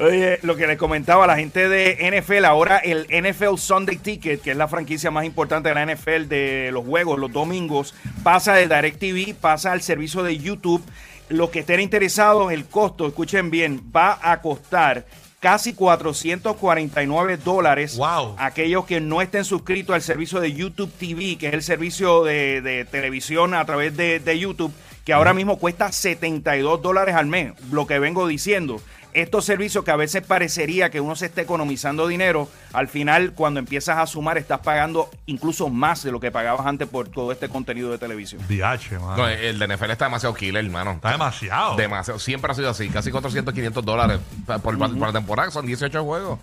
Oye, 0.00 0.38
lo 0.42 0.54
que 0.54 0.68
les 0.68 0.78
comentaba, 0.78 1.26
la 1.26 1.36
gente 1.36 1.68
de 1.68 2.22
NFL, 2.22 2.44
ahora 2.44 2.78
el 2.78 3.08
NFL 3.10 3.56
Sunday 3.56 3.96
Ticket, 3.96 4.40
que 4.40 4.52
es 4.52 4.56
la 4.56 4.68
franquicia 4.68 5.10
más 5.10 5.24
importante 5.24 5.70
de 5.70 5.74
la 5.74 5.92
NFL 5.92 6.28
de 6.28 6.70
los 6.72 6.84
juegos, 6.84 7.18
los 7.18 7.32
domingos, 7.32 7.94
pasa 8.22 8.54
de 8.54 8.68
DirecTV, 8.68 9.34
pasa 9.34 9.72
al 9.72 9.82
servicio 9.82 10.22
de 10.22 10.38
YouTube. 10.38 10.84
Los 11.28 11.50
que 11.50 11.60
estén 11.60 11.80
interesados, 11.80 12.52
el 12.52 12.66
costo, 12.66 13.08
escuchen 13.08 13.50
bien, 13.50 13.90
va 13.94 14.18
a 14.22 14.40
costar 14.40 15.04
casi 15.40 15.72
449 15.72 17.36
dólares. 17.38 17.96
Wow. 17.96 18.36
Aquellos 18.38 18.84
que 18.86 19.00
no 19.00 19.20
estén 19.20 19.44
suscritos 19.44 19.94
al 19.94 20.02
servicio 20.02 20.38
de 20.38 20.52
YouTube 20.52 20.92
TV, 20.92 21.36
que 21.38 21.48
es 21.48 21.54
el 21.54 21.62
servicio 21.62 22.22
de, 22.22 22.60
de 22.62 22.84
televisión 22.84 23.52
a 23.52 23.64
través 23.64 23.96
de, 23.96 24.20
de 24.20 24.38
YouTube, 24.38 24.72
que 25.04 25.12
ahora 25.12 25.32
mismo 25.32 25.58
cuesta 25.58 25.90
72 25.90 26.82
dólares 26.82 27.14
al 27.14 27.26
mes, 27.26 27.52
lo 27.72 27.86
que 27.86 27.98
vengo 27.98 28.28
diciendo. 28.28 28.80
Estos 29.22 29.44
servicios 29.44 29.84
que 29.84 29.90
a 29.90 29.96
veces 29.96 30.22
parecería 30.26 30.90
que 30.90 31.00
uno 31.00 31.16
se 31.16 31.26
esté 31.26 31.40
economizando 31.42 32.06
dinero, 32.06 32.48
al 32.72 32.88
final 32.88 33.32
cuando 33.34 33.58
empiezas 33.60 33.98
a 33.98 34.06
sumar 34.06 34.38
estás 34.38 34.60
pagando 34.60 35.10
incluso 35.26 35.68
más 35.68 36.02
de 36.04 36.12
lo 36.12 36.20
que 36.20 36.30
pagabas 36.30 36.66
antes 36.66 36.86
por 36.88 37.08
todo 37.08 37.32
este 37.32 37.48
contenido 37.48 37.90
de 37.90 37.98
televisión. 37.98 38.40
DH, 38.48 39.00
mano. 39.00 39.16
No, 39.16 39.28
el 39.28 39.58
de 39.58 39.66
NFL 39.76 39.90
está 39.90 40.04
demasiado 40.04 40.34
killer, 40.34 40.64
hermano. 40.64 40.92
Está 40.92 41.10
demasiado. 41.12 41.76
Demasiado. 41.76 42.18
Siempre 42.20 42.52
ha 42.52 42.54
sido 42.54 42.70
así. 42.70 42.88
Casi 42.90 43.10
400, 43.10 43.52
500 43.52 43.84
dólares 43.84 44.20
por, 44.46 44.60
por, 44.60 44.78
por 44.78 45.06
la 45.08 45.12
temporada. 45.12 45.50
Son 45.50 45.66
18 45.66 46.04
juegos. 46.04 46.38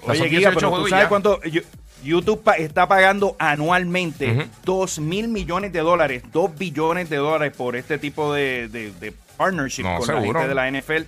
O 0.00 0.04
sea, 0.04 0.10
Oye, 0.12 0.18
son 0.20 0.28
Guía, 0.30 0.52
pero 0.54 0.70
tú 0.70 0.88
sabes 0.88 1.04
ya. 1.04 1.08
cuánto 1.08 1.42
Yo- 1.42 1.62
YouTube 2.02 2.42
pa- 2.42 2.54
está 2.56 2.86
pagando 2.88 3.36
anualmente 3.38 4.30
Ujú. 4.32 4.42
2 4.64 4.98
mil 5.00 5.28
millones 5.28 5.72
de 5.72 5.80
dólares, 5.80 6.22
2 6.32 6.56
billones 6.56 7.08
de 7.10 7.16
dólares 7.16 7.54
por 7.56 7.76
este 7.76 7.98
tipo 7.98 8.32
de, 8.34 8.68
de- 8.68 8.92
de 8.92 9.12
partnership 9.36 9.82
No, 9.82 9.96
con 9.98 10.06
seguro. 10.06 10.22
la 10.40 10.40
gente 10.40 10.48
de 10.48 10.54
la 10.54 10.68
NFL. 10.68 11.02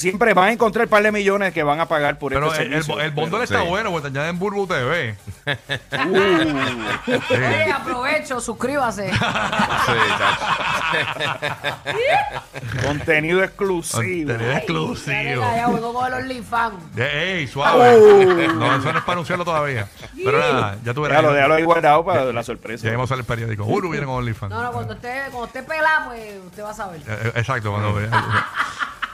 Siempre 0.00 0.32
van 0.34 0.48
a 0.48 0.52
encontrar 0.52 0.86
un 0.86 0.90
par 0.90 1.02
de 1.02 1.12
millones 1.12 1.52
que 1.52 1.62
van 1.62 1.78
a 1.78 1.86
pagar 1.86 2.18
por 2.18 2.32
Pero 2.32 2.46
este 2.50 2.62
el, 2.62 2.72
el, 2.72 2.82
servicio. 2.84 3.00
el 3.04 3.10
bundle 3.10 3.38
Sí. 3.38 3.44
está 3.54 3.62
bueno, 3.62 3.90
porque 3.90 4.10
te 4.10 4.18
añaden 4.18 4.38
Burbu 4.38 4.66
TV. 4.66 5.14
Oye, 7.30 7.72
aprovecho, 7.74 8.40
suscríbase. 8.40 9.10
Sí. 9.86 9.92
Contenido 12.86 13.42
exclusivo. 13.44 14.28
Contenido 14.30 14.52
exclusivo. 14.56 15.42
Ya 15.54 15.64
con 15.64 16.14
el. 16.14 16.44
De- 16.94 17.38
¡Ey, 17.40 17.46
suave! 17.46 18.48
No, 18.54 18.76
eso 18.76 18.92
no 18.92 18.98
es 18.98 19.04
para 19.04 19.12
anunciarlo 19.12 19.44
todavía. 19.44 19.88
Pero 20.16 20.38
nada, 20.38 20.76
ya 20.84 20.94
tú 20.94 21.02
verás. 21.02 21.18
Déjalo, 21.18 21.34
déjalo 21.34 21.54
ahí 21.54 21.62
guardado 21.64 22.04
para 22.04 22.32
la 22.32 22.42
sorpresa. 22.42 22.86
Ya 22.86 22.92
vamos 22.92 23.10
al 23.12 23.24
periódico. 23.24 23.64
Burbu 23.64 23.90
viene 23.90 24.06
con 24.06 24.16
OnlyFans. 24.16 24.50
No, 24.50 24.62
no, 24.62 24.72
cuando 24.72 24.94
esté, 24.94 25.22
cuando 25.30 25.46
esté 25.46 25.62
pelada, 25.62 26.06
pues 26.06 26.20
usted 26.46 26.62
va 26.64 26.70
a 26.70 26.74
saber. 26.74 27.00
Eh, 27.06 27.32
Exacto, 27.36 27.70
cuando 27.70 27.94
vea. 27.94 28.10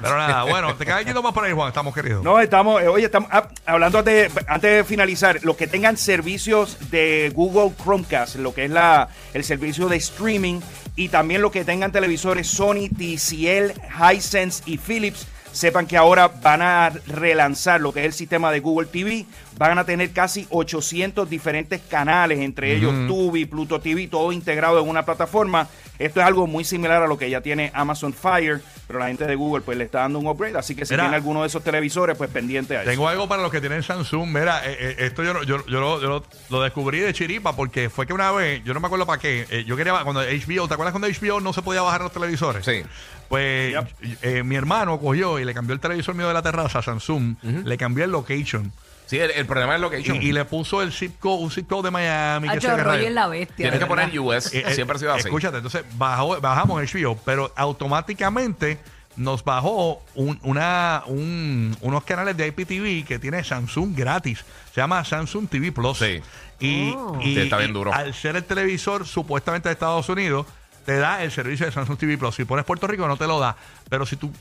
Pero 0.01 0.17
nada, 0.17 0.45
bueno, 0.45 0.75
te 0.75 0.85
quedas 0.85 1.05
yendo 1.05 1.23
más 1.23 1.33
por 1.33 1.45
ahí, 1.45 1.53
Juan. 1.53 1.69
Estamos 1.69 1.95
queridos. 1.95 2.23
No, 2.23 2.41
estamos, 2.41 2.83
eh, 2.83 2.89
oye, 2.89 3.07
estamos 3.07 3.29
ah, 3.33 3.49
hablando 3.65 3.99
antes 3.99 4.31
de 4.61 4.85
finalizar, 4.85 5.41
los 5.43 5.57
que 5.57 5.67
tengan 5.67 5.97
servicios 5.97 6.91
de 6.91 7.33
Google 7.35 7.75
Chromecast, 7.83 8.37
lo 8.37 8.55
que 8.55 8.67
es 8.67 8.71
la, 8.71 9.09
el 9.35 9.45
servicio 9.45 9.89
de 9.89 9.97
streaming, 9.97 10.61
y 10.97 11.09
también 11.09 11.43
los 11.43 11.53
que 11.53 11.65
tengan 11.65 11.93
televisores 11.93 12.49
Sony, 12.49 12.89
TCL, 12.89 13.73
Hisense 14.01 14.63
y 14.67 14.79
Philips, 14.79 15.27
sepan 15.57 15.87
que 15.87 15.97
ahora 15.97 16.29
van 16.29 16.61
a 16.63 16.91
relanzar 17.07 17.81
lo 17.81 17.93
que 17.93 18.01
es 18.01 18.07
el 18.07 18.13
sistema 18.13 18.51
de 18.53 18.61
Google 18.61 18.87
TV. 18.89 19.25
Van 19.59 19.79
a 19.79 19.85
tener 19.85 20.11
casi 20.13 20.47
800 20.51 21.29
diferentes 21.31 21.81
canales, 21.89 22.41
entre 22.41 22.77
ellos 22.77 22.93
Tubi, 23.07 23.47
Pluto 23.47 23.81
TV, 23.81 24.07
todo 24.09 24.33
integrado 24.33 24.79
en 24.83 24.89
una 24.89 25.05
plataforma. 25.05 25.67
Esto 25.99 26.21
es 26.21 26.27
algo 26.27 26.47
muy 26.47 26.63
similar 26.63 27.03
a 27.03 27.07
lo 27.07 27.17
que 27.17 27.31
ya 27.31 27.41
tiene 27.41 27.71
Amazon 27.73 28.13
Fire, 28.13 28.61
pero 28.87 28.99
la 28.99 29.07
gente 29.07 29.25
de 29.27 29.35
Google 29.35 29.63
pues 29.65 29.79
le 29.79 29.85
está 29.85 30.01
dando 30.01 30.19
un 30.19 30.27
upgrade, 30.27 30.59
así 30.59 30.75
que 30.75 30.85
si 30.85 30.93
Mira. 30.93 31.05
tiene 31.05 31.17
alguno 31.17 31.41
de 31.41 31.47
esos 31.47 31.65
televisores, 31.65 32.19
pues 32.19 32.29
pendiente 32.29 32.77
a 32.77 32.83
eso. 32.83 32.91
Tengo 32.91 33.09
algo 33.09 33.27
para 33.27 33.41
los 33.41 33.51
que 33.51 33.61
tienen 33.63 33.83
Samsung. 33.83 34.29
Mira, 34.29 34.61
eh, 34.67 34.77
eh, 34.79 34.97
esto 35.07 35.25
yo, 35.25 35.33
no- 35.33 35.43
yo, 35.43 35.65
yo, 35.67 35.81
lo, 35.81 36.01
yo 36.03 36.09
lo- 36.09 36.25
lo 36.51 36.61
descubrí 36.63 36.99
de 37.01 37.15
chiripa 37.15 37.57
porque 37.57 37.89
fue 37.89 38.07
que 38.07 38.13
una 38.13 38.31
vez, 38.31 38.63
yo 38.63 38.75
no 38.75 38.81
me 38.81 38.87
acuerdo 38.89 39.07
para 39.07 39.19
qué, 39.23 39.47
eh, 39.49 39.65
yo 39.67 39.75
quería, 39.75 39.95
cuando 40.05 40.21
HBO, 40.21 40.69
¿te 40.69 40.75
acuerdas 40.75 40.93
cuando 40.93 41.09
HBO 41.09 41.41
no 41.41 41.55
se 41.55 41.63
podía 41.63 41.81
bajar 41.81 42.03
los 42.03 42.13
televisores? 42.13 42.63
Sí. 42.67 42.83
Pues 43.29 43.73
Yep. 43.75 44.19
eh, 44.23 44.43
mi 44.43 44.57
hermano 44.57 44.99
cogió 45.01 45.39
y 45.39 45.45
le 45.45 45.53
cambió 45.55 45.75
el 45.75 45.81
televisor 45.81 46.15
mío 46.15 46.29
de 46.29 46.35
la 46.35 46.43
terraza 46.43 46.79
a 46.79 46.83
Samsung, 46.83 47.37
le 47.43 47.77
cambió 47.79 48.05
el 48.05 48.11
location 48.13 48.73
Sí, 49.07 49.19
el, 49.19 49.31
el 49.31 49.47
problema 49.47 49.77
es 49.77 49.81
lo 49.81 49.89
que 49.89 50.01
y, 50.01 50.03
y 50.03 50.33
le 50.33 50.45
puso 50.45 50.83
el 50.83 50.91
zip 50.93 51.21
code, 51.21 51.41
un 51.45 51.51
zip 51.53 51.69
code 51.69 51.85
de 51.85 51.91
Miami. 51.93 52.49
que 52.49 52.59
qué 52.59 52.69
Roy 52.69 52.81
rayo. 52.83 53.07
es 53.07 53.13
la 53.15 53.29
bestia. 53.29 53.57
Tienes 53.71 53.79
que 53.79 53.87
poner. 53.87 54.19
US. 54.19 54.53
Eh, 54.53 54.65
eh, 54.67 54.75
Siempre 54.75 54.97
ha 54.97 54.99
sido 54.99 55.13
así. 55.15 55.21
Escúchate, 55.29 55.59
entonces 55.59 55.85
bajó, 55.97 56.41
bajamos 56.41 56.83
HBO, 56.93 57.17
pero 57.25 57.53
automáticamente 58.01 58.79
nos 59.17 59.45
bajó 59.45 60.03
un- 60.17 60.39
una, 60.43 61.03
un- 61.07 61.77
unos 61.81 62.05
canales 62.05 62.37
de 62.37 62.49
IPTV 62.49 63.05
que 63.07 63.19
tiene 63.21 63.43
Samsung 63.45 63.97
gratis. 63.97 64.45
Se 64.75 64.81
llama 64.81 65.05
Samsung 65.05 65.49
TV 65.49 65.73
Plus. 65.73 65.99
Sí. 65.99 66.21
Y, 66.61 66.93
Oh. 66.97 67.19
y- 67.23 67.35
Sí, 67.35 67.41
está 67.43 67.59
bien 67.59 67.71
y 67.71 67.75
duro. 67.75 67.93
al 67.95 68.13
ser 68.13 68.37
el 68.37 68.45
televisor 68.45 69.07
supuestamente 69.07 69.69
de 69.69 69.75
Estados 69.75 70.09
Unidos, 70.09 70.47
te 70.87 70.97
da 70.97 71.23
el 71.25 71.33
servicio 71.33 71.67
de 71.67 71.73
Samsung 71.73 71.99
TV 71.99 72.17
Plus. 72.17 72.37
Si 72.37 72.45
pones 72.45 72.65
Puerto 72.65 72.87
Rico 72.87 73.07
no 73.09 73.17
te 73.17 73.27
lo 73.27 73.41
da. 73.41 73.57
Pero 73.91 74.07
si 74.07 74.17
tú 74.17 74.33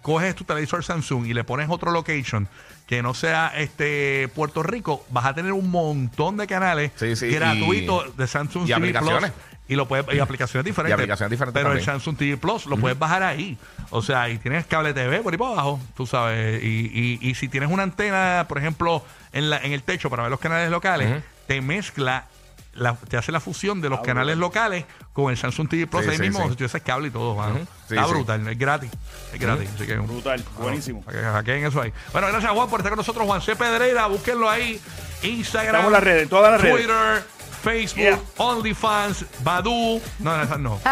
coges 0.00 0.34
tu 0.36 0.44
televisor 0.44 0.82
Samsung 0.84 1.26
y 1.26 1.34
le 1.34 1.44
pones 1.44 1.68
otro 1.68 1.90
location 1.90 2.48
que 2.86 3.02
no 3.02 3.14
sea 3.14 3.52
este 3.56 4.28
Puerto 4.34 4.62
Rico, 4.62 5.04
vas 5.10 5.26
a 5.26 5.34
tener 5.34 5.52
un 5.52 5.70
montón 5.70 6.36
de 6.36 6.46
canales 6.46 6.92
Sí, 6.96 7.16
sí, 7.16 7.28
gratuitos 7.30 8.16
de 8.16 8.26
Samsung 8.26 8.62
y 8.62 8.66
TV 8.66 8.74
aplicaciones. 8.76 9.32
Plus. 9.32 9.44
Y, 9.68 9.74
lo 9.74 9.88
puedes, 9.88 10.06
y 10.14 10.20
aplicaciones 10.20 10.64
diferentes. 10.64 10.90
Y 10.90 11.00
aplicaciones 11.00 11.30
diferentes 11.30 11.62
Pero 11.62 11.72
el. 11.74 11.82
Samsung 11.82 12.16
TV 12.16 12.36
Plus 12.36 12.66
lo 12.66 12.76
puedes 12.76 12.98
bajar 12.98 13.24
ahí. 13.24 13.58
O 13.90 14.02
sea, 14.02 14.28
y 14.28 14.38
tienes 14.38 14.66
cable 14.66 14.94
TV 14.94 15.20
por 15.20 15.32
ahí 15.32 15.38
para 15.38 15.52
abajo, 15.52 15.80
tú 15.96 16.06
sabes. 16.06 16.62
Y, 16.62 17.18
y, 17.22 17.28
y 17.28 17.34
si 17.34 17.48
tienes 17.48 17.70
una 17.70 17.82
antena, 17.82 18.46
por 18.48 18.58
ejemplo, 18.58 19.04
en, 19.32 19.50
la, 19.50 19.58
en 19.58 19.72
el 19.72 19.82
techo 19.82 20.10
para 20.10 20.22
ver 20.22 20.30
los 20.30 20.40
canales 20.40 20.70
locales, 20.70 21.22
te 21.48 21.60
mezcla, 21.60 22.26
la- 22.74 22.94
te 22.94 23.16
hace 23.16 23.32
la 23.32 23.40
fusión 23.40 23.80
de 23.80 23.88
los 23.88 24.00
canales 24.00 24.36
locales 24.38 24.84
con 25.12 25.30
el 25.30 25.36
Samsung 25.36 25.68
TV 25.68 25.86
Plus 25.86 26.04
Sí, 26.04 26.10
ahí 26.10 26.16
sí, 26.16 26.22
mismo. 26.22 26.48
sí. 26.56 26.68
Si 26.68 26.80
cable 26.80 27.08
y 27.08 27.10
todo, 27.10 27.34
mano. 27.34 27.58
Está 27.88 28.04
sí. 28.06 28.10
brutal, 28.10 28.48
es 28.48 28.58
gratis. 28.58 28.90
Es 29.32 29.38
gratis. 29.40 29.68
Así 29.74 29.86
que 29.86 29.96
Brutal, 29.96 30.42
buenísimo. 30.58 31.02
para 31.02 31.18
que 31.18 31.24
hackeen 31.24 31.66
eso 31.66 31.80
ahí. 31.82 31.92
Bueno, 32.12 32.28
gracias 32.28 32.50
Juan 32.52 32.68
por 32.70 32.80
estar 32.80 32.90
con 32.90 32.96
nosotros. 32.98 33.26
Juan 33.26 33.42
C. 33.42 33.54
Pedreira, 33.56 34.06
búsquenlo 34.06 34.48
ahí. 34.48 34.80
Instagram, 35.22 35.66
Estamos 35.76 35.86
en 35.86 35.92
las 35.92 36.02
redes, 36.04 36.28
todas 36.28 36.52
las 36.52 36.60
redes. 36.60 36.76
Twitter, 36.76 37.24
Facebook, 37.62 38.02
Yeah. 38.02 38.18
OnlyFans, 38.38 39.24
Badu. 39.44 40.00
No, 40.18 40.44
no, 40.44 40.58
no. 40.58 40.80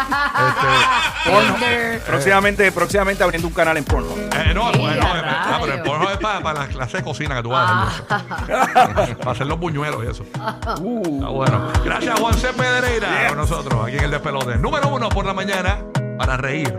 Este, 1.31 1.51
Tinder. 1.53 1.99
Próximamente, 2.01 2.71
próximamente 2.71 3.23
abriendo 3.23 3.47
un 3.47 3.53
canal 3.53 3.77
en 3.77 3.83
Pornhub. 3.83 4.17
eh, 4.17 4.53
no, 4.53 4.71
Sí, 4.71 4.79
bueno, 4.79 5.01
eh, 5.01 5.21
ah, 5.25 5.57
pero 5.61 5.73
el 5.73 5.81
porno 5.83 6.09
es 6.09 6.17
para, 6.17 6.53
la 6.53 6.67
clase 6.67 6.97
de 6.97 7.03
cocina 7.03 7.35
que 7.35 7.43
tú 7.43 7.49
vas 7.49 7.69
a 7.69 7.83
hacer. 7.83 9.05
eso. 9.09 9.17
para 9.17 9.31
hacer 9.31 9.47
los 9.47 9.59
buñuelos 9.59 10.03
y 10.03 10.07
eso. 10.07 10.23
Está 10.33 10.75
bueno. 10.75 11.71
Gracias, 11.83 12.19
Juan 12.19 12.33
C. 12.35 12.53
Pedreira, 12.53 13.27
con 13.27 13.37
nosotros 13.37 13.85
aquí 13.87 13.97
en 13.97 14.05
el 14.05 14.11
Despelote. 14.11 14.57
Número 14.57 14.87
uno 14.89 15.09
por 15.09 15.25
la 15.25 15.33
mañana 15.33 15.79
para 16.17 16.37
reír. 16.37 16.75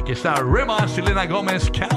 Aquí 0.00 0.12
está 0.12 0.34
Rima 0.36 0.88
Selena 0.88 1.26
Gómez. 1.26 1.70
Count 1.70 1.92